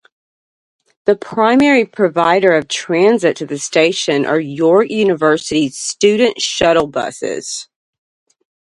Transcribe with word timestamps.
The 1.05 1.15
primary 1.15 1.85
provider 1.85 2.55
of 2.57 2.67
transit 2.67 3.37
to 3.37 3.45
the 3.45 3.59
station 3.59 4.25
are 4.25 4.39
York 4.39 4.89
University's 4.89 5.77
student 5.77 6.41
shuttle 6.41 6.87
buses. 6.87 7.67